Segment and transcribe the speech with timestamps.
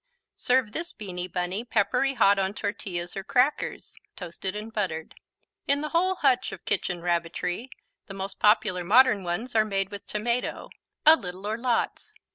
[0.35, 5.13] Serve this beany Bunny peppery hot on tortillas or crackers, toasted and buttered.
[5.67, 7.69] In the whole hutch of kitchen Rabbitry
[8.07, 10.71] the most popular modern ones are made with tomato,
[11.05, 12.15] a little or lots.